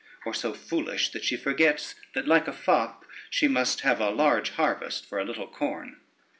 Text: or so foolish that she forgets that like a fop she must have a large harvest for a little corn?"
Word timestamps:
or 0.25 0.33
so 0.33 0.51
foolish 0.51 1.09
that 1.09 1.23
she 1.23 1.37
forgets 1.37 1.93
that 2.15 2.27
like 2.27 2.47
a 2.47 2.51
fop 2.51 3.05
she 3.29 3.47
must 3.47 3.81
have 3.81 4.01
a 4.01 4.09
large 4.09 4.49
harvest 4.49 5.05
for 5.07 5.19
a 5.19 5.23
little 5.25 5.45
corn?" 5.45 5.97